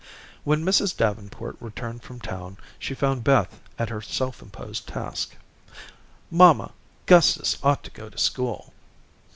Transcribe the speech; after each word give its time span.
When 0.43 0.65
Mrs. 0.65 0.97
Davenport 0.97 1.57
returned 1.59 2.01
from 2.01 2.19
town, 2.21 2.57
she 2.79 2.95
found 2.95 3.23
Beth 3.23 3.59
at 3.77 3.89
her 3.89 4.01
self 4.01 4.41
imposed 4.41 4.87
task. 4.87 5.35
"Mamma, 6.31 6.71
Gustus 7.05 7.59
ought 7.61 7.83
to 7.83 7.91
go 7.91 8.09
to 8.09 8.17
school." 8.17 8.73